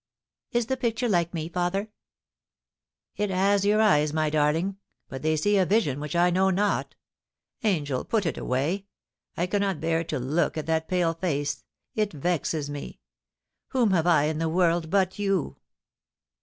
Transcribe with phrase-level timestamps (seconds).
[0.51, 1.89] Is the picture like me, father?
[3.17, 4.77] It has your eyes, my darling,
[5.09, 6.95] but they see a vision which I know not
[7.63, 8.87] Angel, put it away;
[9.37, 12.99] I cannot bear to look at that pale face; it vexes me.
[13.67, 15.57] Whom have I in the world but you